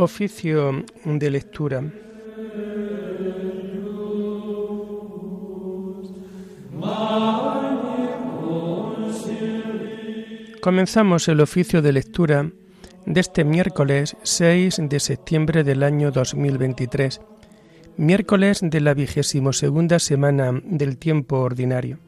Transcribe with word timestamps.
Oficio 0.00 0.82
de 1.04 1.30
lectura. 1.30 1.84
Comenzamos 10.62 11.28
el 11.28 11.42
oficio 11.42 11.82
de 11.82 11.92
lectura 11.92 12.50
de 13.04 13.20
este 13.20 13.44
miércoles 13.44 14.16
6 14.22 14.80
de 14.88 15.00
septiembre 15.00 15.64
del 15.64 15.82
año 15.82 16.10
2023, 16.10 17.20
miércoles 17.98 18.60
de 18.62 18.80
la 18.80 18.94
vigésimo 18.94 19.52
segunda 19.52 19.98
semana 19.98 20.58
del 20.64 20.96
tiempo 20.96 21.40
ordinario. 21.40 21.98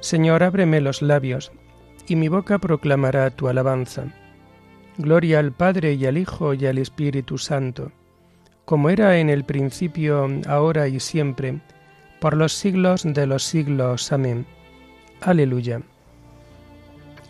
Señor, 0.00 0.42
ábreme 0.42 0.80
los 0.80 1.02
labios, 1.02 1.52
y 2.06 2.16
mi 2.16 2.28
boca 2.28 2.58
proclamará 2.58 3.30
tu 3.30 3.48
alabanza. 3.48 4.04
Gloria 4.98 5.38
al 5.38 5.52
Padre 5.52 5.94
y 5.94 6.06
al 6.06 6.18
Hijo 6.18 6.54
y 6.54 6.66
al 6.66 6.78
Espíritu 6.78 7.38
Santo, 7.38 7.90
como 8.64 8.90
era 8.90 9.18
en 9.18 9.30
el 9.30 9.44
principio, 9.44 10.28
ahora 10.46 10.88
y 10.88 11.00
siempre, 11.00 11.60
por 12.20 12.36
los 12.36 12.52
siglos 12.52 13.02
de 13.04 13.26
los 13.26 13.42
siglos. 13.42 14.12
Amén. 14.12 14.46
Aleluya. 15.20 15.80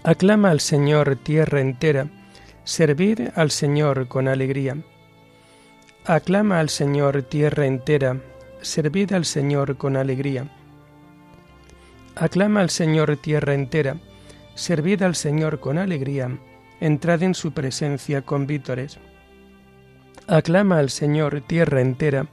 Aclama 0.02 0.50
al 0.50 0.60
Señor 0.60 1.16
tierra 1.16 1.60
entera, 1.60 2.08
servid 2.64 3.20
al 3.34 3.50
Señor 3.50 4.08
con 4.08 4.28
alegría. 4.28 4.76
Aclama 6.04 6.60
al 6.60 6.68
Señor 6.68 7.22
tierra 7.22 7.66
entera, 7.66 8.20
servid 8.60 9.12
al 9.12 9.24
Señor 9.24 9.76
con 9.76 9.96
alegría 9.96 10.50
Aclama 12.16 12.60
al 12.60 12.70
Señor 12.70 13.16
tierra 13.16 13.54
entera, 13.54 13.96
servid 14.54 15.02
al 15.02 15.14
Señor 15.14 15.60
con 15.60 15.78
alegría, 15.78 16.38
entrad 16.80 17.22
en 17.22 17.34
su 17.34 17.52
presencia 17.52 18.22
con 18.22 18.46
vítores. 18.46 18.98
Aclama 20.26 20.78
al 20.78 20.90
Señor 20.90 21.42
tierra 21.46 21.80
entera, 21.80 22.26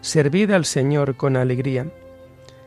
servid 0.00 0.50
al 0.50 0.64
Señor 0.64 1.16
con 1.16 1.36
alegría. 1.36 1.86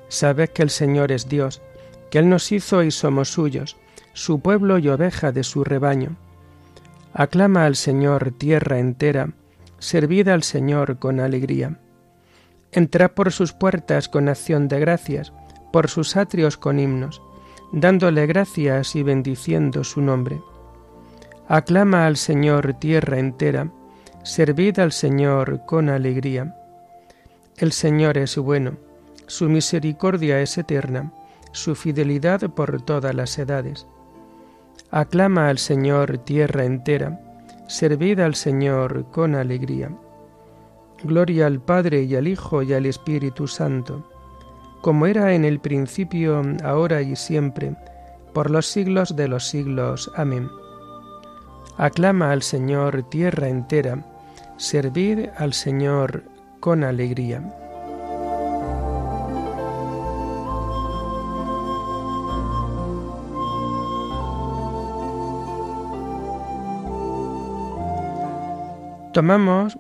Sabed 0.07 0.49
que 0.49 0.61
el 0.61 0.69
Señor 0.69 1.11
es 1.11 1.29
Dios, 1.29 1.61
que 2.09 2.19
Él 2.19 2.29
nos 2.29 2.51
hizo 2.51 2.83
y 2.83 2.91
somos 2.91 3.29
suyos, 3.29 3.77
su 4.13 4.39
pueblo 4.39 4.77
y 4.77 4.89
oveja 4.89 5.31
de 5.31 5.43
su 5.43 5.63
rebaño. 5.63 6.17
Aclama 7.13 7.65
al 7.65 7.75
Señor 7.75 8.31
tierra 8.31 8.79
entera, 8.79 9.29
servid 9.79 10.27
al 10.27 10.43
Señor 10.43 10.99
con 10.99 11.19
alegría. 11.19 11.79
Entrad 12.71 13.11
por 13.11 13.31
sus 13.31 13.51
puertas 13.51 14.07
con 14.07 14.29
acción 14.29 14.67
de 14.67 14.79
gracias, 14.79 15.33
por 15.73 15.89
sus 15.89 16.15
atrios 16.15 16.55
con 16.57 16.79
himnos, 16.79 17.21
dándole 17.71 18.27
gracias 18.27 18.95
y 18.95 19.03
bendiciendo 19.03 19.83
su 19.83 20.01
nombre. 20.01 20.41
Aclama 21.47 22.05
al 22.05 22.17
Señor 22.17 22.73
tierra 22.73 23.19
entera, 23.19 23.71
servid 24.23 24.79
al 24.79 24.91
Señor 24.91 25.61
con 25.65 25.89
alegría. 25.89 26.55
El 27.57 27.71
Señor 27.71 28.17
es 28.17 28.37
bueno, 28.37 28.77
su 29.27 29.49
misericordia 29.49 30.41
es 30.41 30.57
eterna, 30.57 31.11
su 31.51 31.75
fidelidad 31.75 32.41
por 32.49 32.81
todas 32.81 33.13
las 33.15 33.37
edades. 33.37 33.87
Aclama 34.89 35.49
al 35.49 35.57
Señor 35.57 36.17
tierra 36.19 36.65
entera, 36.65 37.19
servid 37.67 38.19
al 38.19 38.35
Señor 38.35 39.05
con 39.11 39.35
alegría. 39.35 39.89
Gloria 41.03 41.47
al 41.47 41.59
Padre 41.59 42.03
y 42.03 42.15
al 42.15 42.27
Hijo 42.27 42.61
y 42.61 42.73
al 42.73 42.85
Espíritu 42.85 43.47
Santo 43.47 44.10
como 44.81 45.05
era 45.05 45.33
en 45.33 45.45
el 45.45 45.59
principio, 45.59 46.41
ahora 46.63 47.01
y 47.01 47.15
siempre, 47.15 47.75
por 48.33 48.49
los 48.49 48.65
siglos 48.65 49.15
de 49.15 49.27
los 49.27 49.47
siglos. 49.47 50.11
Amén. 50.15 50.49
Aclama 51.77 52.31
al 52.31 52.41
Señor 52.41 53.03
tierra 53.09 53.47
entera, 53.47 54.03
servid 54.57 55.29
al 55.37 55.53
Señor 55.53 56.23
con 56.59 56.83
alegría. 56.83 57.41
Tomamos 69.13 69.77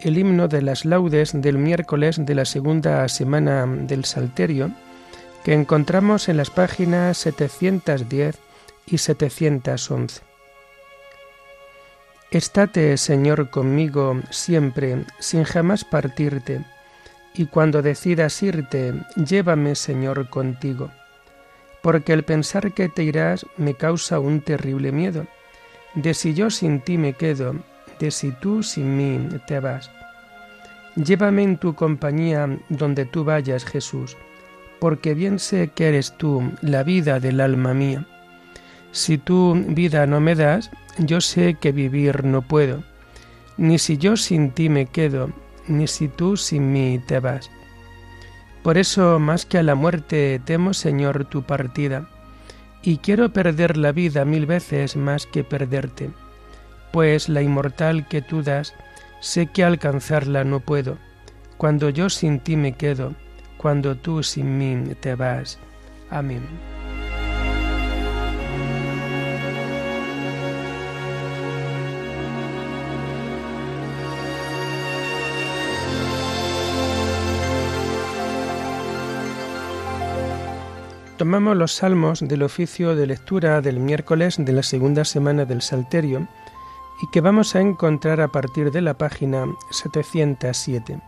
el 0.00 0.18
himno 0.18 0.48
de 0.48 0.62
las 0.62 0.84
laudes 0.84 1.32
del 1.34 1.58
miércoles 1.58 2.24
de 2.24 2.34
la 2.34 2.44
segunda 2.44 3.08
semana 3.08 3.66
del 3.66 4.04
Salterio, 4.04 4.70
que 5.44 5.54
encontramos 5.54 6.28
en 6.28 6.36
las 6.36 6.50
páginas 6.50 7.18
710 7.18 8.38
y 8.86 8.98
711. 8.98 10.22
Estate, 12.30 12.96
Señor, 12.98 13.50
conmigo 13.50 14.20
siempre, 14.30 15.04
sin 15.18 15.44
jamás 15.44 15.84
partirte, 15.84 16.64
y 17.34 17.46
cuando 17.46 17.82
decidas 17.82 18.42
irte, 18.42 18.94
llévame, 19.16 19.74
Señor, 19.74 20.28
contigo, 20.28 20.90
porque 21.82 22.12
el 22.12 22.24
pensar 22.24 22.72
que 22.72 22.88
te 22.88 23.02
irás 23.02 23.46
me 23.56 23.74
causa 23.74 24.20
un 24.20 24.42
terrible 24.42 24.92
miedo, 24.92 25.26
de 25.94 26.14
si 26.14 26.34
yo 26.34 26.50
sin 26.50 26.80
ti 26.80 26.98
me 26.98 27.14
quedo, 27.14 27.54
si 28.10 28.32
tú 28.32 28.62
sin 28.62 28.96
mí 28.96 29.28
te 29.46 29.60
vas. 29.60 29.90
Llévame 30.96 31.42
en 31.42 31.58
tu 31.58 31.74
compañía 31.74 32.58
donde 32.68 33.04
tú 33.04 33.24
vayas, 33.24 33.64
Jesús, 33.64 34.16
porque 34.80 35.14
bien 35.14 35.38
sé 35.38 35.68
que 35.74 35.88
eres 35.88 36.16
tú 36.16 36.42
la 36.60 36.82
vida 36.82 37.20
del 37.20 37.40
alma 37.40 37.74
mía. 37.74 38.06
Si 38.92 39.18
tú 39.18 39.54
vida 39.68 40.06
no 40.06 40.20
me 40.20 40.34
das, 40.34 40.70
yo 40.98 41.20
sé 41.20 41.54
que 41.54 41.72
vivir 41.72 42.24
no 42.24 42.42
puedo, 42.42 42.82
ni 43.56 43.78
si 43.78 43.98
yo 43.98 44.16
sin 44.16 44.50
ti 44.50 44.68
me 44.68 44.86
quedo, 44.86 45.30
ni 45.66 45.86
si 45.86 46.08
tú 46.08 46.36
sin 46.36 46.72
mí 46.72 47.00
te 47.06 47.20
vas. 47.20 47.50
Por 48.62 48.78
eso, 48.78 49.18
más 49.18 49.46
que 49.46 49.58
a 49.58 49.62
la 49.62 49.74
muerte, 49.74 50.40
temo, 50.44 50.74
Señor, 50.74 51.26
tu 51.26 51.42
partida, 51.42 52.08
y 52.82 52.98
quiero 52.98 53.32
perder 53.32 53.76
la 53.76 53.92
vida 53.92 54.24
mil 54.24 54.46
veces 54.46 54.96
más 54.96 55.26
que 55.26 55.44
perderte 55.44 56.10
pues 56.92 57.28
la 57.28 57.42
inmortal 57.42 58.06
que 58.08 58.22
tú 58.22 58.42
das, 58.42 58.74
sé 59.20 59.46
que 59.46 59.64
alcanzarla 59.64 60.44
no 60.44 60.60
puedo, 60.60 60.98
cuando 61.56 61.90
yo 61.90 62.08
sin 62.08 62.40
ti 62.40 62.56
me 62.56 62.72
quedo, 62.72 63.14
cuando 63.56 63.96
tú 63.96 64.22
sin 64.22 64.58
mí 64.58 64.94
te 65.00 65.14
vas. 65.14 65.58
Amén. 66.10 66.42
Tomamos 81.18 81.56
los 81.56 81.72
salmos 81.72 82.20
del 82.20 82.44
oficio 82.44 82.94
de 82.94 83.08
lectura 83.08 83.60
del 83.60 83.80
miércoles 83.80 84.36
de 84.38 84.52
la 84.52 84.62
segunda 84.62 85.04
semana 85.04 85.44
del 85.44 85.62
Salterio 85.62 86.28
y 87.00 87.08
que 87.10 87.20
vamos 87.20 87.54
a 87.54 87.60
encontrar 87.60 88.20
a 88.20 88.28
partir 88.28 88.70
de 88.70 88.80
la 88.80 88.94
página 88.94 89.46
707. 89.70 91.00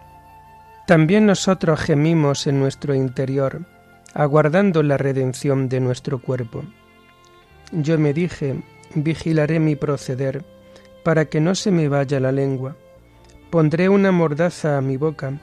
También 0.86 1.26
nosotros 1.26 1.80
gemimos 1.80 2.46
en 2.46 2.58
nuestro 2.58 2.94
interior, 2.94 3.66
aguardando 4.14 4.82
la 4.82 4.96
redención 4.96 5.68
de 5.68 5.80
nuestro 5.80 6.20
cuerpo. 6.20 6.64
Yo 7.72 7.98
me 7.98 8.12
dije, 8.12 8.62
vigilaré 8.94 9.60
mi 9.60 9.76
proceder, 9.76 10.44
para 11.04 11.26
que 11.26 11.40
no 11.40 11.54
se 11.54 11.70
me 11.70 11.88
vaya 11.88 12.20
la 12.20 12.32
lengua. 12.32 12.76
Pondré 13.50 13.88
una 13.88 14.12
mordaza 14.12 14.76
a 14.76 14.80
mi 14.80 14.96
boca, 14.96 15.38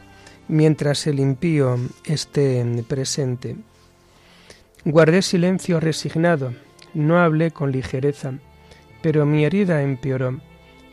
mientras 0.48 1.08
el 1.08 1.20
impío 1.20 1.78
esté 2.06 2.66
presente. 2.88 3.56
Guardé 4.86 5.22
silencio 5.22 5.80
resignado, 5.80 6.54
no 6.94 7.20
hablé 7.20 7.52
con 7.52 7.72
ligereza, 7.72 8.34
pero 9.08 9.26
mi 9.26 9.46
herida 9.46 9.84
empeoró 9.84 10.38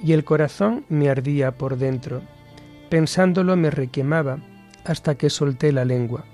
y 0.00 0.12
el 0.12 0.22
corazón 0.22 0.84
me 0.88 1.10
ardía 1.10 1.50
por 1.58 1.76
dentro. 1.76 2.22
Pensándolo 2.88 3.56
me 3.56 3.72
requemaba 3.72 4.38
hasta 4.84 5.16
que 5.16 5.28
solté 5.28 5.72
la 5.72 5.84
lengua. 5.84 6.24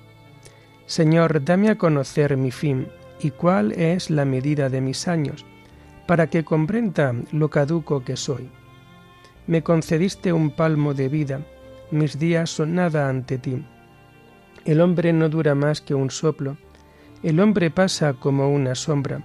Señor, 0.84 1.42
dame 1.42 1.70
a 1.70 1.78
conocer 1.78 2.36
mi 2.36 2.50
fin 2.50 2.88
y 3.18 3.30
cuál 3.30 3.72
es 3.72 4.10
la 4.10 4.26
medida 4.26 4.68
de 4.68 4.82
mis 4.82 5.08
años, 5.08 5.46
para 6.06 6.26
que 6.26 6.44
comprenda 6.44 7.14
lo 7.32 7.48
caduco 7.48 8.04
que 8.04 8.18
soy. 8.18 8.50
Me 9.46 9.62
concediste 9.62 10.34
un 10.34 10.50
palmo 10.50 10.92
de 10.92 11.08
vida, 11.08 11.40
mis 11.90 12.18
días 12.18 12.50
son 12.50 12.74
nada 12.74 13.08
ante 13.08 13.38
ti. 13.38 13.64
El 14.66 14.82
hombre 14.82 15.14
no 15.14 15.30
dura 15.30 15.54
más 15.54 15.80
que 15.80 15.94
un 15.94 16.10
soplo, 16.10 16.58
el 17.22 17.40
hombre 17.40 17.70
pasa 17.70 18.12
como 18.12 18.52
una 18.52 18.74
sombra, 18.74 19.24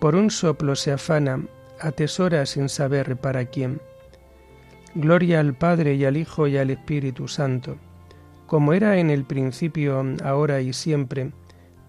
por 0.00 0.16
un 0.16 0.32
soplo 0.32 0.74
se 0.74 0.90
afana 0.90 1.40
atesora 1.80 2.46
sin 2.46 2.68
saber 2.68 3.16
para 3.16 3.46
quién. 3.46 3.80
Gloria 4.94 5.40
al 5.40 5.54
Padre 5.54 5.94
y 5.94 6.04
al 6.04 6.16
Hijo 6.16 6.46
y 6.46 6.56
al 6.56 6.70
Espíritu 6.70 7.28
Santo, 7.28 7.76
como 8.46 8.72
era 8.72 8.98
en 8.98 9.10
el 9.10 9.24
principio, 9.24 10.04
ahora 10.22 10.60
y 10.60 10.72
siempre, 10.72 11.32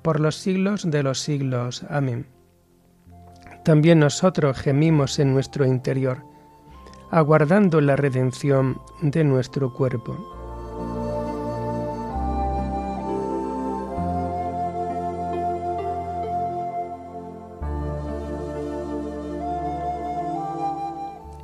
por 0.02 0.20
los 0.20 0.36
siglos 0.36 0.90
de 0.90 1.04
los 1.04 1.20
siglos. 1.20 1.86
Amén. 1.90 2.28
también 3.64 4.00
nosotros 4.00 4.58
gemimos 4.60 5.18
en 5.18 5.34
nuestro 5.34 5.66
interior, 5.66 6.24
aguardando 7.10 7.82
la 7.82 7.96
redención 7.96 8.80
de 9.02 9.24
nuestro 9.24 9.74
cuerpo. 9.74 10.35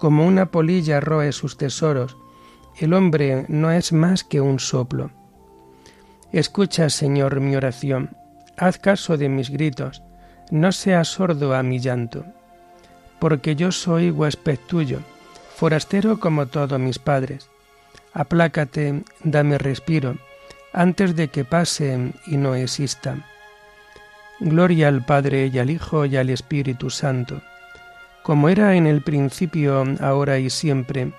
como 0.00 0.26
una 0.26 0.46
polilla 0.46 0.98
roe 0.98 1.30
sus 1.30 1.58
tesoros, 1.58 2.16
el 2.78 2.94
hombre 2.94 3.44
no 3.48 3.70
es 3.70 3.92
más 3.92 4.24
que 4.24 4.40
un 4.40 4.58
soplo. 4.58 5.10
Escucha, 6.32 6.88
Señor, 6.88 7.40
mi 7.40 7.54
oración, 7.54 8.16
haz 8.56 8.78
caso 8.78 9.18
de 9.18 9.28
mis 9.28 9.50
gritos, 9.50 10.02
no 10.50 10.72
seas 10.72 11.08
sordo 11.08 11.54
a 11.54 11.62
mi 11.62 11.80
llanto, 11.80 12.24
porque 13.18 13.54
yo 13.54 13.70
soy 13.72 14.10
huésped 14.10 14.58
tuyo, 14.66 15.00
forastero 15.54 16.18
como 16.18 16.46
todos 16.46 16.80
mis 16.80 16.98
padres. 16.98 17.50
Aplácate, 18.14 19.04
dame 19.22 19.58
respiro, 19.58 20.16
antes 20.72 21.14
de 21.14 21.28
que 21.28 21.44
pase 21.44 22.14
y 22.26 22.38
no 22.38 22.54
exista. 22.54 23.18
Gloria 24.40 24.88
al 24.88 25.04
Padre 25.04 25.50
y 25.52 25.58
al 25.58 25.68
Hijo 25.68 26.06
y 26.06 26.16
al 26.16 26.30
Espíritu 26.30 26.88
Santo 26.88 27.42
como 28.22 28.48
era 28.48 28.74
en 28.74 28.86
el 28.86 29.02
principio, 29.02 29.84
ahora 30.00 30.38
y 30.38 30.50
siempre, 30.50 31.12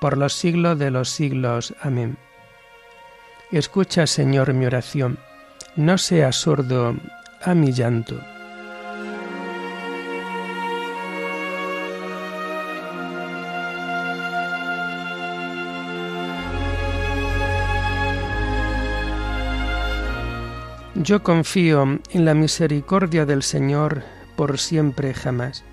por 0.00 0.16
los 0.16 0.32
siglos 0.32 0.78
de 0.78 0.90
los 0.90 1.08
siglos. 1.08 1.74
Amén. 1.80 2.16
Escucha, 3.50 4.06
Señor, 4.06 4.52
mi 4.52 4.66
oración, 4.66 5.18
no 5.76 5.98
seas 5.98 6.36
sordo 6.36 6.94
a 7.42 7.54
mi 7.54 7.72
llanto. 7.72 8.20
Yo 20.94 21.22
confío 21.22 22.00
en 22.10 22.24
la 22.24 22.34
misericordia 22.34 23.24
del 23.24 23.44
Señor 23.44 24.02
por 24.36 24.58
siempre 24.58 25.14
jamás. 25.14 25.64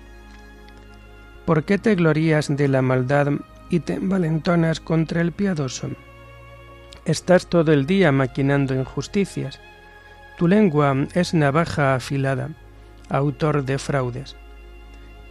¿Por 1.46 1.62
qué 1.62 1.78
te 1.78 1.94
glorías 1.94 2.54
de 2.56 2.66
la 2.66 2.82
maldad 2.82 3.28
y 3.70 3.78
te 3.78 3.94
envalentonas 3.94 4.80
contra 4.80 5.20
el 5.20 5.30
piadoso? 5.30 5.90
Estás 7.04 7.46
todo 7.46 7.72
el 7.72 7.86
día 7.86 8.10
maquinando 8.10 8.74
injusticias. 8.74 9.60
Tu 10.38 10.48
lengua 10.48 11.06
es 11.14 11.34
navaja 11.34 11.94
afilada, 11.94 12.50
autor 13.08 13.64
de 13.64 13.78
fraudes. 13.78 14.34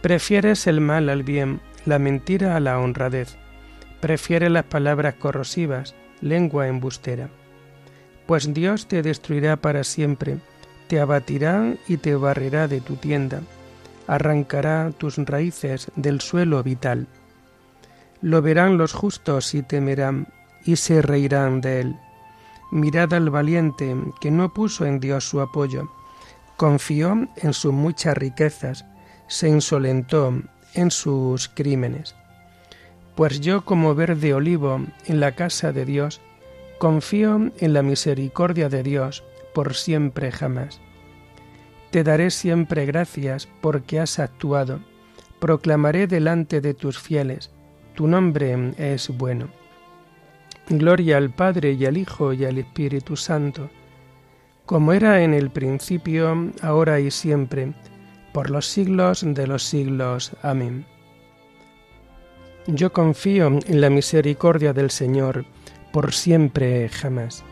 Prefieres 0.00 0.66
el 0.66 0.80
mal 0.80 1.10
al 1.10 1.22
bien, 1.22 1.60
la 1.84 1.98
mentira 1.98 2.56
a 2.56 2.60
la 2.60 2.80
honradez. 2.80 3.36
Prefieres 4.00 4.50
las 4.50 4.64
palabras 4.64 5.16
corrosivas, 5.16 5.94
lengua 6.22 6.66
embustera. 6.66 7.28
Pues 8.24 8.54
Dios 8.54 8.88
te 8.88 9.02
destruirá 9.02 9.56
para 9.56 9.84
siempre, 9.84 10.38
te 10.88 10.98
abatirá 10.98 11.74
y 11.86 11.98
te 11.98 12.14
barrerá 12.14 12.68
de 12.68 12.80
tu 12.80 12.96
tienda 12.96 13.42
arrancará 14.06 14.90
tus 14.96 15.16
raíces 15.18 15.90
del 15.96 16.20
suelo 16.20 16.62
vital. 16.62 17.06
Lo 18.22 18.42
verán 18.42 18.78
los 18.78 18.92
justos 18.92 19.54
y 19.54 19.62
temerán, 19.62 20.28
y 20.64 20.76
se 20.76 21.02
reirán 21.02 21.60
de 21.60 21.80
él. 21.80 21.96
Mirad 22.70 23.14
al 23.14 23.30
valiente 23.30 23.94
que 24.20 24.30
no 24.30 24.52
puso 24.52 24.84
en 24.84 24.98
Dios 24.98 25.28
su 25.28 25.40
apoyo, 25.40 25.88
confió 26.56 27.28
en 27.36 27.52
sus 27.52 27.72
muchas 27.72 28.16
riquezas, 28.16 28.84
se 29.28 29.48
insolentó 29.48 30.34
en 30.74 30.90
sus 30.90 31.48
crímenes. 31.48 32.14
Pues 33.14 33.40
yo 33.40 33.64
como 33.64 33.94
verde 33.94 34.34
olivo 34.34 34.80
en 35.06 35.20
la 35.20 35.32
casa 35.32 35.72
de 35.72 35.84
Dios, 35.84 36.20
confío 36.78 37.50
en 37.58 37.72
la 37.72 37.82
misericordia 37.82 38.68
de 38.68 38.82
Dios 38.82 39.24
por 39.54 39.74
siempre 39.74 40.30
jamás. 40.32 40.80
Te 41.90 42.02
daré 42.02 42.30
siempre 42.30 42.86
gracias 42.86 43.48
porque 43.60 44.00
has 44.00 44.18
actuado. 44.18 44.80
Proclamaré 45.38 46.06
delante 46.06 46.60
de 46.60 46.74
tus 46.74 46.98
fieles, 46.98 47.50
tu 47.94 48.06
nombre 48.06 48.74
es 48.78 49.08
bueno. 49.08 49.48
Gloria 50.68 51.16
al 51.18 51.30
Padre 51.30 51.72
y 51.72 51.86
al 51.86 51.96
Hijo 51.96 52.32
y 52.32 52.44
al 52.44 52.58
Espíritu 52.58 53.16
Santo, 53.16 53.70
como 54.64 54.92
era 54.92 55.22
en 55.22 55.32
el 55.32 55.50
principio, 55.50 56.50
ahora 56.60 56.98
y 56.98 57.10
siempre, 57.12 57.72
por 58.32 58.50
los 58.50 58.66
siglos 58.66 59.24
de 59.24 59.46
los 59.46 59.62
siglos. 59.62 60.32
Amén. 60.42 60.84
Yo 62.66 62.92
confío 62.92 63.46
en 63.46 63.80
la 63.80 63.90
misericordia 63.90 64.72
del 64.72 64.90
Señor, 64.90 65.44
por 65.92 66.12
siempre 66.12 66.88
jamás. 66.88 67.44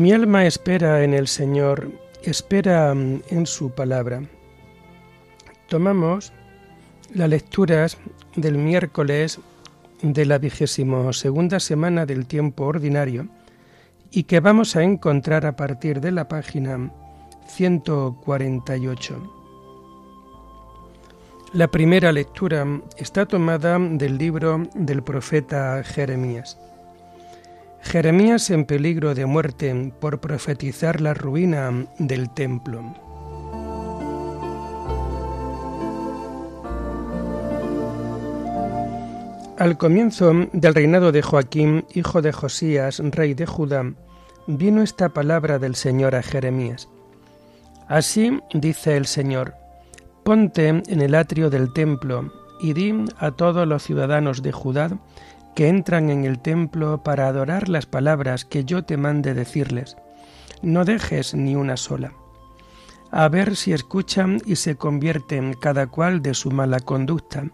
Mi 0.00 0.12
alma 0.12 0.46
espera 0.46 1.04
en 1.04 1.12
el 1.12 1.28
Señor, 1.28 1.90
espera 2.22 2.94
mm, 2.94 3.20
en 3.28 3.44
su 3.44 3.70
palabra. 3.72 4.22
Tomamos 5.68 6.32
las 7.12 7.28
lecturas 7.28 7.98
del 8.34 8.56
miércoles 8.56 9.40
de 10.00 10.24
la 10.24 10.38
vigésimo 10.38 11.12
segunda 11.12 11.60
semana 11.60 12.06
del 12.06 12.24
tiempo 12.24 12.64
ordinario 12.64 13.28
y 14.10 14.22
que 14.22 14.40
vamos 14.40 14.74
a 14.74 14.84
encontrar 14.84 15.44
a 15.44 15.54
partir 15.54 16.00
de 16.00 16.12
la 16.12 16.28
página 16.28 16.90
148. 17.48 19.34
La 21.52 21.68
primera 21.68 22.10
lectura 22.10 22.66
está 22.96 23.26
tomada 23.26 23.78
del 23.78 24.16
libro 24.16 24.62
del 24.74 25.02
profeta 25.02 25.84
Jeremías. 25.84 26.56
Jeremías 27.82 28.50
en 28.50 28.66
peligro 28.66 29.14
de 29.14 29.26
muerte 29.26 29.92
por 30.00 30.20
profetizar 30.20 31.00
la 31.00 31.14
ruina 31.14 31.86
del 31.98 32.30
templo. 32.30 32.94
Al 39.58 39.76
comienzo 39.76 40.32
del 40.52 40.74
reinado 40.74 41.12
de 41.12 41.20
Joaquín, 41.20 41.84
hijo 41.94 42.22
de 42.22 42.32
Josías, 42.32 42.98
rey 42.98 43.34
de 43.34 43.44
Judá, 43.44 43.92
vino 44.46 44.82
esta 44.82 45.10
palabra 45.10 45.58
del 45.58 45.74
Señor 45.74 46.14
a 46.14 46.22
Jeremías. 46.22 46.88
Así 47.88 48.40
dice 48.54 48.96
el 48.96 49.06
Señor, 49.06 49.54
ponte 50.22 50.68
en 50.68 51.00
el 51.02 51.14
atrio 51.14 51.50
del 51.50 51.72
templo 51.72 52.32
y 52.60 52.72
di 52.72 53.04
a 53.18 53.32
todos 53.32 53.66
los 53.66 53.82
ciudadanos 53.82 54.42
de 54.42 54.52
Judá 54.52 54.90
que 55.54 55.68
entran 55.68 56.10
en 56.10 56.24
el 56.24 56.38
templo 56.38 57.02
para 57.02 57.26
adorar 57.28 57.68
las 57.68 57.86
palabras 57.86 58.44
que 58.44 58.64
yo 58.64 58.84
te 58.84 58.96
mande 58.96 59.34
decirles. 59.34 59.96
No 60.62 60.84
dejes 60.84 61.34
ni 61.34 61.56
una 61.56 61.76
sola. 61.76 62.12
A 63.10 63.28
ver 63.28 63.56
si 63.56 63.72
escuchan 63.72 64.40
y 64.46 64.56
se 64.56 64.76
convierten 64.76 65.54
cada 65.54 65.86
cual 65.88 66.22
de 66.22 66.34
su 66.34 66.50
mala 66.50 66.80
conducta. 66.80 67.44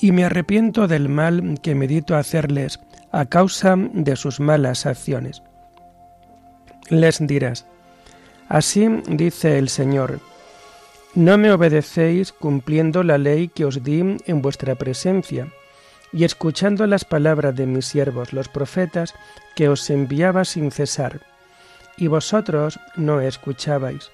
Y 0.00 0.12
me 0.12 0.24
arrepiento 0.24 0.88
del 0.88 1.08
mal 1.08 1.58
que 1.62 1.74
medito 1.74 2.16
hacerles 2.16 2.80
a 3.12 3.26
causa 3.26 3.74
de 3.76 4.16
sus 4.16 4.40
malas 4.40 4.86
acciones. 4.86 5.42
Les 6.88 7.18
dirás, 7.26 7.66
así 8.48 8.88
dice 9.08 9.58
el 9.58 9.68
Señor, 9.68 10.20
no 11.14 11.36
me 11.36 11.50
obedecéis 11.50 12.32
cumpliendo 12.32 13.02
la 13.02 13.18
ley 13.18 13.48
que 13.48 13.64
os 13.64 13.82
di 13.82 14.16
en 14.24 14.42
vuestra 14.42 14.74
presencia 14.76 15.48
y 16.12 16.24
escuchando 16.24 16.86
las 16.86 17.04
palabras 17.04 17.54
de 17.54 17.66
mis 17.66 17.86
siervos 17.86 18.32
los 18.32 18.48
profetas, 18.48 19.14
que 19.54 19.68
os 19.68 19.88
enviaba 19.90 20.44
sin 20.44 20.70
cesar, 20.70 21.20
y 21.96 22.06
vosotros 22.06 22.78
no 22.96 23.20
escuchabais. 23.20 24.10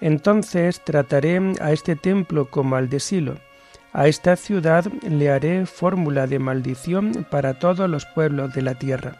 Entonces 0.00 0.82
trataré 0.84 1.40
a 1.60 1.72
este 1.72 1.96
templo 1.96 2.50
como 2.50 2.76
al 2.76 2.88
de 2.88 3.00
Silo, 3.00 3.36
A 3.92 4.06
esta 4.06 4.36
ciudad 4.36 4.84
le 5.02 5.30
haré 5.30 5.66
fórmula 5.66 6.28
de 6.28 6.38
maldición 6.38 7.26
para 7.28 7.58
todos 7.58 7.90
los 7.90 8.06
pueblos 8.06 8.54
de 8.54 8.62
la 8.62 8.76
tierra. 8.76 9.16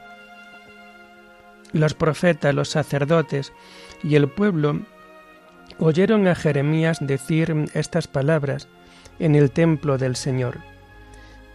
Los 1.73 1.95
profetas, 1.95 2.55
los 2.55 2.69
sacerdotes 2.69 3.53
y 4.05 4.15
el 4.15 4.29
pueblo 4.29 4.81
oyeron 5.79 6.29
a 6.29 6.37
Jeremías 6.37 6.99
decir 7.01 7.53
estas 7.75 8.07
palabras 8.07 8.69
en 9.19 9.35
el 9.35 9.51
templo 9.51 9.99
del 9.99 10.15
Señor. 10.15 10.70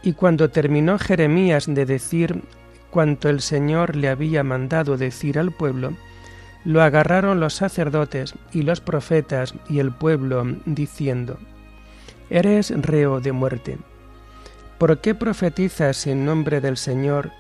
Y 0.06 0.14
cuando 0.14 0.50
terminó 0.50 1.00
Jeremías 1.00 1.66
de 1.68 1.88
decir 1.88 2.44
cuanto 2.92 3.28
el 3.28 3.42
Señor 3.42 3.96
le 3.96 4.08
había 4.08 4.44
mandado 4.44 4.98
decir 4.98 5.40
al 5.40 5.52
pueblo, 5.52 5.94
lo 6.64 6.84
agarraron 6.84 7.40
los 7.40 7.56
sacerdotes 7.56 8.36
y 8.54 8.62
los 8.62 8.82
profetas 8.82 9.56
y 9.68 9.80
el 9.80 9.92
pueblo, 9.92 10.46
diciendo, 10.66 11.40
Eres 12.30 12.70
reo 12.70 13.20
de 13.20 13.32
muerte. 13.32 13.80
¿Por 14.78 15.02
qué 15.02 15.16
profetizas 15.16 16.06
en 16.06 16.24
nombre 16.24 16.62
del 16.62 16.78
Señor 16.78 17.32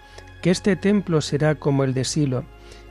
que 0.41 0.49
este 0.49 0.75
templo 0.75 1.21
será 1.21 1.53
como 1.53 1.83
el 1.83 1.93
de 1.93 2.03
Silo, 2.03 2.45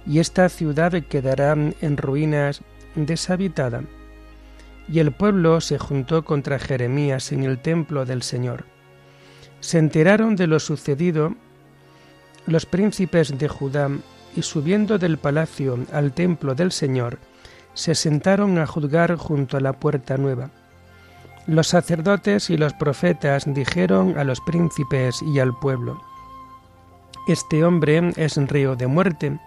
y 0.06 0.20
esta 0.20 0.48
ciudad 0.50 0.92
quedará 1.08 1.52
en 1.52 1.96
ruinas 1.96 2.62
deshabitada? 2.94 3.82
Y 4.88 5.00
el 5.00 5.10
pueblo 5.10 5.60
se 5.60 5.78
juntó 5.78 6.24
contra 6.24 6.60
Jeremías 6.60 7.32
en 7.32 7.42
el 7.42 7.58
templo 7.58 8.04
del 8.04 8.22
Señor. 8.22 8.73
Se 9.64 9.78
enteraron 9.78 10.37
de 10.37 10.47
lo 10.47 10.61
sucedido 10.61 11.33
los 12.47 12.66
príncipes 12.66 13.38
de 13.38 13.49
Judá 13.49 13.88
y 14.37 14.42
subiendo 14.42 14.99
del 14.99 15.16
palacio 15.16 15.78
al 15.90 16.12
templo 16.12 16.54
del 16.54 16.71
Señor, 16.71 17.18
se 17.73 17.94
sentaron 17.94 18.59
a 18.59 18.66
juzgar 18.66 19.16
junto 19.16 19.56
a 19.56 19.61
la 19.61 19.73
puerta 19.73 20.18
nueva. 20.18 20.50
Los 21.47 21.68
sacerdotes 21.68 22.50
y 22.50 22.59
los 22.59 22.75
profetas 22.75 23.44
dijeron 23.47 24.18
a 24.18 24.25
los 24.25 24.38
príncipes 24.42 25.23
y 25.23 25.38
al 25.38 25.59
pueblo, 25.59 25.99
Este 27.26 27.64
hombre 27.64 28.12
es 28.16 28.37
río 28.37 28.76
de 28.76 28.87
muerte, 28.87 29.40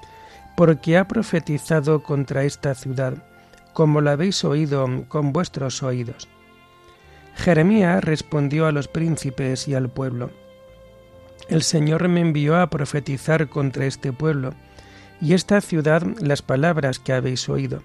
porque 0.55 0.97
ha 0.97 1.07
profetizado 1.07 2.01
contra 2.01 2.43
esta 2.43 2.73
ciudad, 2.73 3.23
como 3.71 4.01
lo 4.01 4.09
habéis 4.09 4.43
oído 4.43 4.87
con 5.09 5.31
vuestros 5.31 5.83
oídos. 5.83 6.27
Jeremías 7.37 8.03
respondió 8.03 8.65
a 8.65 8.71
los 8.71 8.87
príncipes 8.87 9.67
y 9.67 9.75
al 9.75 9.89
pueblo, 9.89 10.31
El 11.49 11.61
Señor 11.61 12.07
me 12.09 12.19
envió 12.19 12.57
a 12.57 12.69
profetizar 12.69 13.47
contra 13.47 13.85
este 13.85 14.11
pueblo, 14.11 14.53
y 15.21 15.33
esta 15.33 15.61
ciudad 15.61 16.03
las 16.19 16.41
palabras 16.41 16.99
que 16.99 17.13
habéis 17.13 17.47
oído. 17.47 17.83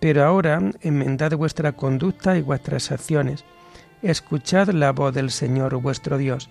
Pero 0.00 0.24
ahora 0.24 0.60
enmendad 0.80 1.32
vuestra 1.36 1.72
conducta 1.72 2.36
y 2.36 2.42
vuestras 2.42 2.90
acciones, 2.90 3.44
escuchad 4.02 4.70
la 4.70 4.90
voz 4.90 5.14
del 5.14 5.30
Señor 5.30 5.76
vuestro 5.76 6.18
Dios, 6.18 6.50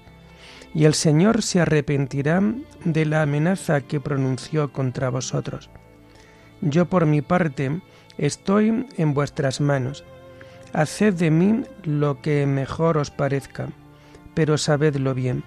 y 0.74 0.86
el 0.86 0.94
Señor 0.94 1.42
se 1.42 1.60
arrepentirá 1.60 2.42
de 2.86 3.06
la 3.06 3.24
amenaza 3.24 3.82
que 3.82 4.00
pronunció 4.00 4.72
contra 4.72 5.10
vosotros. 5.10 5.70
Yo 6.62 6.86
por 6.86 7.06
mi 7.06 7.22
parte 7.22 7.82
estoy 8.18 8.86
en 8.98 9.14
vuestras 9.14 9.60
manos. 9.60 10.06
Haced 10.74 11.16
de 11.16 11.32
mí 11.32 11.64
lo 11.84 12.22
que 12.22 12.46
mejor 12.46 12.98
os 12.98 13.12
parezca, 13.12 13.70
pero 14.34 14.58
sabedlo 14.58 15.14
bien. 15.14 15.44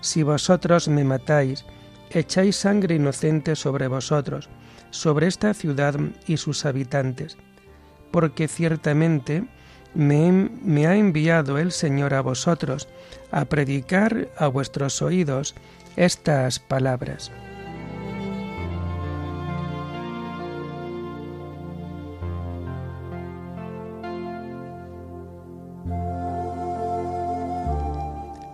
Si 0.00 0.22
vosotros 0.22 0.88
me 0.88 1.04
matáis, 1.04 1.64
echáis 2.10 2.56
sangre 2.56 2.94
inocente 2.94 3.56
sobre 3.56 3.88
vosotros, 3.88 4.48
sobre 4.90 5.26
esta 5.26 5.54
ciudad 5.54 5.94
y 6.26 6.36
sus 6.36 6.64
habitantes, 6.64 7.36
porque 8.10 8.48
ciertamente 8.48 9.44
me, 9.94 10.86
ha 10.86 10.96
enviado 10.96 11.58
el 11.58 11.72
Señor 11.72 12.14
a 12.14 12.20
vosotros 12.20 12.88
a 13.30 13.46
predicar 13.46 14.28
a 14.36 14.48
vuestros 14.48 15.02
oídos 15.02 15.54
estas 15.96 16.58
palabras. 16.58 17.32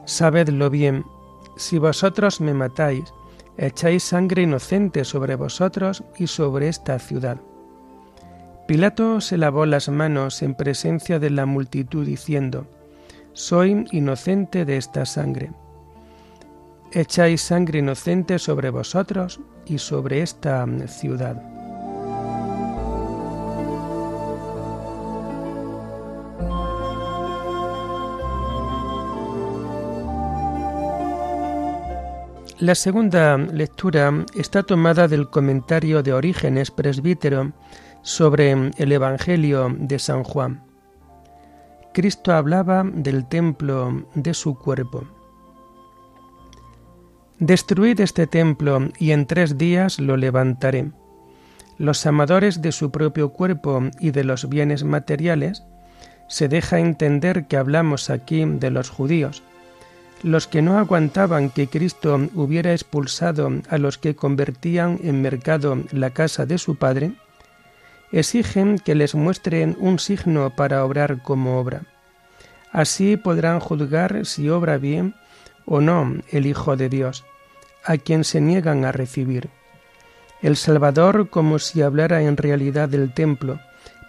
Sabedlo 0.06 0.68
bien, 0.70 1.04
si 1.56 1.78
vosotros 1.78 2.40
me 2.40 2.52
matáis, 2.52 3.12
echáis 3.56 4.02
sangre 4.02 4.42
inocente 4.42 5.04
sobre 5.04 5.34
vosotros 5.37 6.02
y 6.18 6.26
sobre 6.26 6.68
esta 6.68 6.99
ciudad. 6.99 7.38
Pilato 8.66 9.20
se 9.20 9.38
lavó 9.38 9.66
las 9.66 9.88
manos 9.88 10.42
en 10.42 10.54
presencia 10.54 11.18
de 11.18 11.30
la 11.30 11.46
multitud 11.46 12.06
diciendo, 12.06 12.66
Soy 13.32 13.87
inocente 13.92 14.64
de 14.64 14.76
esta 14.76 15.06
sangre. 15.06 15.52
Echáis 16.92 17.40
sangre 17.42 17.80
inocente 17.80 18.38
sobre 18.38 18.70
vosotros 18.70 19.40
y 19.66 19.78
sobre 19.78 20.23
esta 20.23 20.66
ciudad. 20.87 21.53
La 32.61 32.76
segunda 32.76 33.37
lectura 33.37 34.25
está 34.37 34.62
tomada 34.62 35.08
del 35.08 35.28
comentario 35.28 36.04
de 36.04 36.12
Orígenes, 36.12 36.70
presbítero, 36.70 37.52
sobre 38.02 38.52
el 38.52 38.92
Evangelio 38.92 39.75
de 39.76 39.99
San 39.99 40.23
Juan. 40.23 40.62
Cristo 41.92 42.32
hablaba 42.32 42.84
del 42.84 43.26
templo 43.26 44.06
de 44.14 44.34
su 44.34 44.56
cuerpo. 44.56 45.02
Destruid 47.40 48.00
este 48.00 48.28
templo 48.28 48.88
y 49.00 49.11
en 49.11 49.26
tres 49.26 49.58
días 49.58 49.99
lo 49.99 50.16
levantaré. 50.16 50.92
Los 51.76 52.06
amadores 52.06 52.62
de 52.62 52.70
su 52.70 52.92
propio 52.92 53.30
cuerpo 53.30 53.82
y 53.99 54.12
de 54.12 54.23
los 54.23 54.49
bienes 54.49 54.84
materiales 54.84 55.64
se 56.28 56.46
deja 56.46 56.78
entender 56.78 57.49
que 57.49 57.56
hablamos 57.56 58.11
aquí 58.11 58.44
de 58.44 58.70
los 58.70 58.90
judíos 58.90 59.42
los 60.25 60.47
que 60.47 60.62
no 60.62 60.78
aguantaban 60.78 61.50
que 61.50 61.69
Cristo 61.69 62.19
hubiera 62.35 62.73
expulsado 62.73 63.50
a 63.69 63.76
los 63.76 63.99
que 63.99 64.16
convertían 64.16 64.99
en 65.02 65.21
mercado 65.21 65.76
la 65.93 66.11
casa 66.11 66.47
de 66.47 66.57
su 66.57 66.76
Padre, 66.76 67.12
exigen 68.11 68.78
que 68.78 68.95
les 68.95 69.14
muestren 69.14 69.76
un 69.78 69.99
signo 69.99 70.49
para 70.57 70.83
obrar 70.83 71.23
como 71.23 71.61
obra. 71.61 71.83
Así 72.73 73.19
podrán 73.19 73.61
juzgar 73.61 74.25
si 74.25 74.49
obra 74.49 74.78
bien 74.78 75.14
o 75.66 75.83
no 75.83 76.14
el 76.31 76.47
Hijo 76.47 76.75
de 76.75 76.88
Dios, 76.88 77.25
a 77.85 77.99
quien 77.99 78.25
se 78.25 78.40
niegan 78.40 78.87
a 78.87 78.93
recibir. 78.93 79.50
El 80.40 80.57
Salvador 80.57 81.28
como 81.28 81.59
si 81.59 81.83
hablara 81.83 82.23
en 82.23 82.38
realidad 82.38 82.88
del 82.88 83.12
templo, 83.12 83.61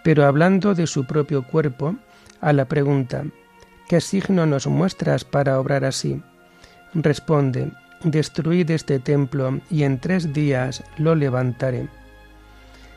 pero 0.01 0.25
hablando 0.25 0.75
de 0.75 0.87
su 0.87 1.05
propio 1.05 1.43
cuerpo, 1.43 1.95
a 2.39 2.53
la 2.53 2.65
pregunta, 2.65 3.25
¿Qué 3.87 4.01
signo 4.01 4.47
nos 4.47 4.65
muestras 4.65 5.23
para 5.23 5.59
obrar 5.59 5.85
así? 5.85 6.19
Responde, 6.95 7.71
destruid 8.03 8.71
este 8.71 8.99
templo 8.99 9.59
y 9.69 9.83
en 9.83 9.99
tres 9.99 10.33
días 10.33 10.83
lo 10.97 11.13
levantaré. 11.13 11.87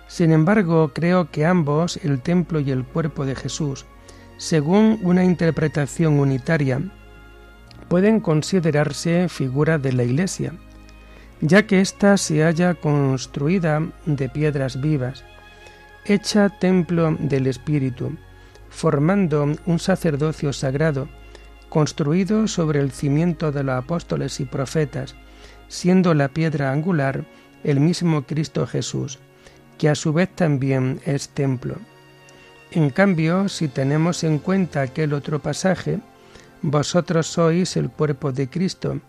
Sin 0.07 0.33
embargo, 0.33 0.93
creo 0.95 1.31
que 1.31 1.45
ambos, 1.45 1.99
el 2.03 2.23
templo 2.23 2.61
y 2.61 2.71
el 2.71 2.85
cuerpo 2.85 3.27
de 3.27 3.35
Jesús, 3.35 3.85
según 4.39 4.99
una 5.03 5.25
interpretación 5.25 6.19
unitaria, 6.19 6.81
pueden 7.89 8.21
considerarse 8.21 9.29
figura 9.29 9.77
de 9.77 9.93
la 9.93 10.05
Iglesia, 10.05 10.55
ya 11.43 11.67
que 11.67 11.83
ésta 11.83 12.17
se 12.17 12.43
halla 12.43 12.73
construida 12.75 13.83
de 14.07 14.31
piedras 14.31 14.81
vivas, 14.81 15.23
hecha 16.07 16.49
templo 16.49 17.15
del 17.19 17.47
Espíritu, 17.47 18.17
formando 18.71 19.55
un 19.67 19.79
sacerdocio 19.79 20.53
sagrado, 20.53 21.09
construido 21.69 22.49
sobre 22.49 22.81
el 22.81 22.91
cimiento 22.91 23.53
de 23.53 23.63
los 23.63 23.75
apóstoles 23.75 24.41
y 24.41 24.45
profetas, 24.45 25.15
siendo 25.69 26.15
la 26.15 26.29
piedra 26.29 26.73
angular 26.73 27.25
el 27.65 27.81
mismo 27.81 28.23
Cristo 28.23 28.67
Jesús, 28.67 29.19
que 29.77 29.89
a 29.89 29.95
su 29.95 30.13
vez 30.13 30.29
también 30.35 31.01
es 31.05 31.29
templo. 31.31 31.77
En 32.71 32.91
cambio, 32.91 33.49
si 33.49 33.69
tenemos 33.69 34.25
en 34.25 34.39
cuenta 34.39 34.83
aquel 34.83 35.15
otro 35.15 35.41
pasaje, 35.41 36.01
vosotros 36.63 37.27
sois 37.27 37.77
el 37.77 37.91
cuerpo 37.91 38.33
de 38.33 38.49
Cristo 38.49 39.01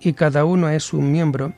y 0.00 0.14
cada 0.14 0.44
uno 0.44 0.68
es 0.68 0.92
un 0.92 1.12
miembro, 1.12 1.54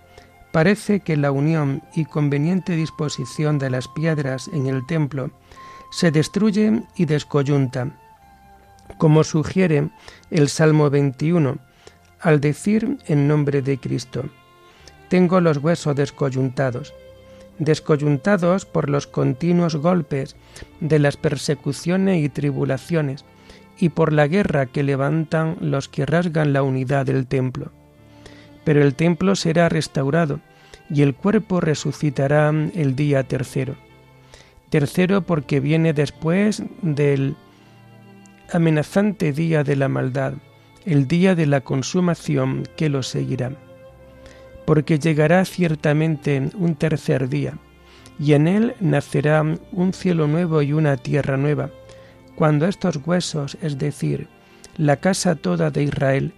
parece 0.52 1.00
que 1.00 1.16
la 1.16 1.30
unión 1.30 1.82
y 1.94 2.04
conveniente 2.04 2.76
disposición 2.76 3.58
de 3.58 3.70
las 3.70 3.88
piedras 3.88 4.48
en 4.52 4.66
el 4.66 4.84
templo 4.86 5.30
se 5.90 6.10
destruye 6.10 6.82
y 6.96 7.04
descoyunta, 7.04 7.92
como 8.98 9.24
sugiere 9.24 9.88
el 10.30 10.48
Salmo 10.48 10.90
21, 10.90 11.58
al 12.20 12.40
decir 12.40 12.98
en 13.06 13.28
nombre 13.28 13.62
de 13.62 13.78
Cristo, 13.78 14.24
tengo 15.08 15.40
los 15.40 15.58
huesos 15.58 15.94
descoyuntados, 15.94 16.94
descoyuntados 17.58 18.66
por 18.66 18.90
los 18.90 19.06
continuos 19.06 19.76
golpes 19.76 20.36
de 20.80 20.98
las 20.98 21.16
persecuciones 21.16 22.24
y 22.24 22.28
tribulaciones 22.28 23.24
y 23.78 23.90
por 23.90 24.12
la 24.12 24.26
guerra 24.26 24.66
que 24.66 24.82
levantan 24.82 25.56
los 25.60 25.88
que 25.88 26.06
rasgan 26.06 26.52
la 26.52 26.62
unidad 26.62 27.06
del 27.06 27.26
templo. 27.26 27.72
Pero 28.64 28.82
el 28.82 28.94
templo 28.94 29.36
será 29.36 29.68
restaurado 29.68 30.40
y 30.90 31.02
el 31.02 31.14
cuerpo 31.14 31.60
resucitará 31.60 32.50
el 32.50 32.96
día 32.96 33.22
tercero. 33.24 33.76
Tercero 34.70 35.22
porque 35.22 35.60
viene 35.60 35.92
después 35.92 36.62
del 36.82 37.36
amenazante 38.52 39.32
día 39.32 39.62
de 39.62 39.76
la 39.76 39.88
maldad, 39.88 40.34
el 40.84 41.06
día 41.06 41.34
de 41.34 41.46
la 41.46 41.60
consumación 41.60 42.64
que 42.76 42.88
lo 42.88 43.02
seguirá. 43.02 43.52
Porque 44.64 44.98
llegará 44.98 45.44
ciertamente 45.44 46.50
un 46.56 46.74
tercer 46.74 47.28
día, 47.28 47.58
y 48.18 48.32
en 48.32 48.48
él 48.48 48.74
nacerá 48.80 49.44
un 49.72 49.92
cielo 49.92 50.26
nuevo 50.26 50.62
y 50.62 50.72
una 50.72 50.96
tierra 50.96 51.36
nueva, 51.36 51.70
cuando 52.34 52.66
estos 52.66 52.98
huesos, 53.04 53.56
es 53.62 53.78
decir, 53.78 54.28
la 54.76 54.96
casa 54.96 55.36
toda 55.36 55.70
de 55.70 55.84
Israel, 55.84 56.32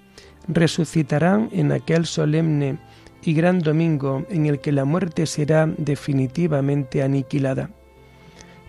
resucitarán 0.49 1.49
en 1.53 1.73
aquel 1.73 2.07
solemne 2.07 2.79
y 3.23 3.35
gran 3.35 3.59
domingo 3.61 4.25
en 4.31 4.47
el 4.47 4.61
que 4.61 4.73
la 4.73 4.85
muerte 4.85 5.27
será 5.27 5.67
definitivamente 5.77 7.03
aniquilada. 7.03 7.71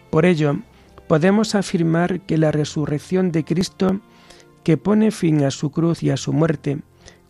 Por 0.09 0.25
ello, 0.25 0.57
podemos 1.07 1.55
afirmar 1.55 2.21
que 2.21 2.37
la 2.37 2.51
resurrección 2.51 3.31
de 3.31 3.43
Cristo, 3.43 3.99
que 4.63 4.77
pone 4.77 5.11
fin 5.11 5.43
a 5.43 5.51
su 5.51 5.71
cruz 5.71 6.03
y 6.03 6.09
a 6.09 6.17
su 6.17 6.33
muerte, 6.33 6.79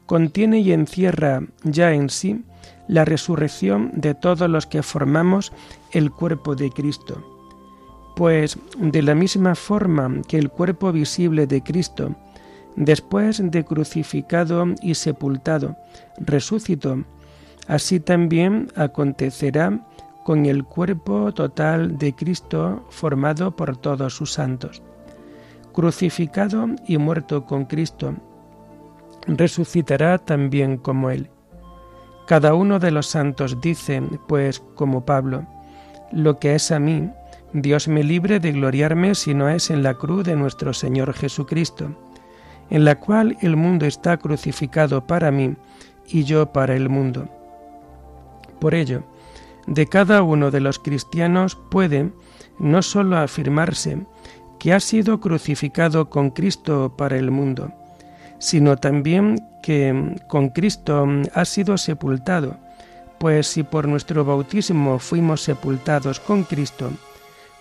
contiene 0.05 0.59
y 0.59 0.71
encierra 0.71 1.43
ya 1.63 1.93
en 1.93 2.09
sí 2.09 2.43
la 2.88 3.05
resurrección 3.05 3.91
de 3.93 4.15
todos 4.15 4.50
los 4.50 4.65
que 4.65 4.81
formamos 4.81 5.53
el 5.91 6.12
cuerpo 6.12 6.55
de 6.55 6.71
Cristo. 6.71 7.24
Pues 8.15 8.57
de 8.77 9.01
la 9.01 9.13
misma 9.13 9.55
forma 9.55 10.21
que 10.27 10.38
el 10.38 10.50
cuerpo 10.50 10.91
visible 10.91 11.45
de 11.45 11.62
Cristo, 11.62 12.15
después 12.75 13.41
de 13.51 13.63
crucificado 13.63 14.65
y 14.81 14.95
sepultado, 14.95 15.77
resucitó, 16.17 17.03
así 17.67 18.00
también 18.00 18.69
acontecerá 18.75 19.79
con 20.29 20.45
el 20.45 20.63
cuerpo 20.63 21.31
total 21.33 21.98
de 21.98 22.13
Cristo 22.13 22.86
formado 22.91 23.50
por 23.55 23.75
todos 23.77 24.13
sus 24.13 24.31
santos. 24.31 24.83
Crucificado 25.74 26.67
y 26.86 27.00
muerto 27.00 27.48
con 27.48 27.65
Cristo, 27.65 28.13
resucitará 29.25 30.19
también 30.19 30.77
como 30.77 31.09
Él. 31.09 31.31
Cada 32.27 32.53
uno 32.53 32.77
de 32.77 32.91
los 32.91 33.08
santos 33.08 33.60
dice, 33.60 34.03
pues 34.27 34.60
como 34.75 35.03
Pablo, 35.03 35.47
lo 36.12 36.38
que 36.38 36.53
es 36.53 36.71
a 36.71 36.77
mí, 36.77 37.10
Dios 37.53 37.88
me 37.88 38.03
libre 38.03 38.39
de 38.39 38.51
gloriarme 38.51 39.15
si 39.15 39.34
no 39.34 39.49
es 39.49 39.71
en 39.71 39.82
la 39.82 39.95
cruz 39.95 40.25
de 40.25 40.36
nuestro 40.36 40.75
Señor 40.75 41.12
Jesucristo, 41.15 41.89
en 42.69 42.86
la 42.86 42.99
cual 42.99 43.36
el 43.41 43.56
mundo 43.56 43.88
está 43.88 44.17
crucificado 44.17 45.08
para 45.08 45.32
mí 45.32 45.56
y 46.08 46.23
yo 46.23 46.53
para 46.53 46.75
el 46.75 46.88
mundo. 46.88 47.27
Por 48.60 48.75
ello, 48.75 49.01
de 49.69 49.86
cada 49.86 50.23
uno 50.23 50.49
de 50.49 50.62
los 50.62 50.79
cristianos 50.79 51.55
puede 51.55 52.12
no 52.58 52.82
sólo 52.82 53.17
afirmarse 53.17 53.99
que 54.58 54.73
ha 54.73 54.79
sido 54.79 55.19
crucificado 55.21 56.10
con 56.10 56.32
Cristo 56.32 56.95
para 56.97 57.17
el 57.17 57.29
mundo, 57.29 57.71
sino 58.39 58.77
también 58.77 59.39
que 59.62 60.15
con 60.27 60.49
Cristo 60.49 61.08
ha 61.34 61.45
sido 61.45 61.77
sepultado, 61.77 62.58
pues 63.19 63.45
si 63.45 63.62
por 63.63 63.88
nuestro 63.88 64.25
bautismo 64.25 64.97
fuimos 64.97 65.43
sepultados 65.43 66.19
con 66.19 66.43
Cristo, 66.43 66.91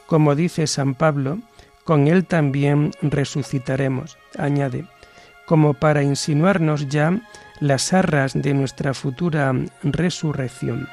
como 0.07 0.35
dice 0.35 0.67
San 0.67 0.95
Pablo, 0.95 1.39
con 1.85 2.09
Él 2.09 2.25
también 2.25 2.93
resucitaremos, 3.03 4.17
añade, 4.39 4.87
como 5.47 5.75
para 5.75 6.03
insinuarnos 6.03 6.89
ya 6.89 7.21
las 7.61 7.93
arras 7.93 8.33
de 8.33 8.55
nuestra 8.55 8.95
futura 8.95 9.53
resurrección. 9.83 10.89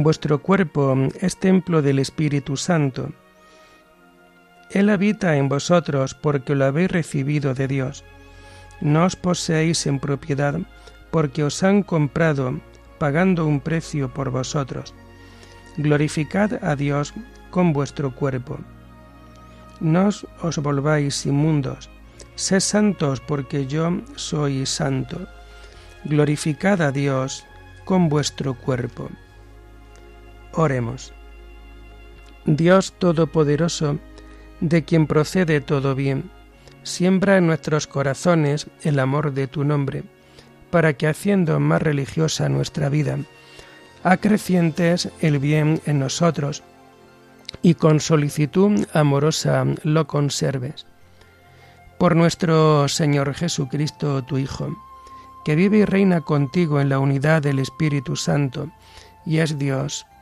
Vuestro 0.00 0.40
cuerpo 0.40 0.96
es 1.20 1.40
templo 1.40 1.82
del 1.82 1.98
Espíritu 1.98 2.56
Santo. 2.56 3.10
Él 4.70 4.90
habita 4.90 5.36
en 5.36 5.48
vosotros 5.48 6.14
porque 6.14 6.54
lo 6.54 6.66
habéis 6.66 6.92
recibido 6.92 7.52
de 7.52 7.66
Dios. 7.66 8.04
No 8.80 9.06
os 9.06 9.16
poseéis 9.16 9.88
en 9.88 9.98
propiedad 9.98 10.60
porque 11.10 11.42
os 11.42 11.64
han 11.64 11.82
comprado 11.82 12.60
pagando 13.00 13.44
un 13.44 13.58
precio 13.58 14.14
por 14.14 14.30
vosotros. 14.30 14.94
Glorificad 15.78 16.62
a 16.62 16.76
Dios 16.76 17.12
con 17.50 17.72
vuestro 17.72 18.14
cuerpo. 18.14 18.60
No 19.80 20.10
os 20.42 20.58
volváis 20.58 21.26
inmundos, 21.26 21.90
sed 22.36 22.60
santos 22.60 23.20
porque 23.20 23.66
yo 23.66 24.00
soy 24.14 24.64
santo. 24.64 25.26
Glorificad 26.04 26.82
a 26.82 26.92
Dios 26.92 27.44
con 27.84 28.08
vuestro 28.08 28.54
cuerpo. 28.54 29.10
Oremos. 30.52 31.12
Dios 32.46 32.94
Todopoderoso, 32.98 33.98
de 34.60 34.84
quien 34.84 35.06
procede 35.06 35.60
todo 35.60 35.94
bien, 35.94 36.30
siembra 36.82 37.36
en 37.36 37.46
nuestros 37.46 37.86
corazones 37.86 38.68
el 38.82 38.98
amor 38.98 39.32
de 39.34 39.46
tu 39.46 39.64
nombre, 39.64 40.04
para 40.70 40.94
que 40.94 41.06
haciendo 41.06 41.60
más 41.60 41.82
religiosa 41.82 42.48
nuestra 42.48 42.88
vida, 42.88 43.18
acrecientes 44.02 45.10
el 45.20 45.38
bien 45.38 45.80
en 45.86 45.98
nosotros 45.98 46.62
y 47.62 47.74
con 47.74 48.00
solicitud 48.00 48.86
amorosa 48.92 49.64
lo 49.82 50.06
conserves. 50.06 50.86
Por 51.98 52.14
nuestro 52.16 52.88
Señor 52.88 53.34
Jesucristo, 53.34 54.22
tu 54.22 54.38
Hijo, 54.38 54.76
que 55.44 55.54
vive 55.54 55.78
y 55.78 55.84
reina 55.84 56.20
contigo 56.20 56.80
en 56.80 56.88
la 56.88 56.98
unidad 56.98 57.42
del 57.42 57.58
Espíritu 57.58 58.16
Santo, 58.16 58.70
y 59.26 59.38
es 59.38 59.58
Dios 59.58 60.06